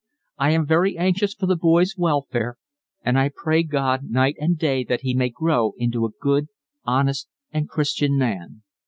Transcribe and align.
I 0.39 0.49
am 0.49 0.65
very 0.65 0.97
anxious 0.97 1.35
for 1.35 1.45
the 1.45 1.55
boy's 1.55 1.93
welfare 1.95 2.57
and 3.05 3.19
I 3.19 3.29
pray 3.29 3.61
God 3.61 4.05
night 4.09 4.35
and 4.39 4.57
day 4.57 4.83
that 4.85 5.01
he 5.01 5.13
may 5.13 5.29
grow 5.29 5.73
into 5.77 6.07
a 6.07 6.15
good, 6.19 6.47
honest, 6.83 7.27
and 7.51 7.69
Christian 7.69 8.17
man. 8.17 8.63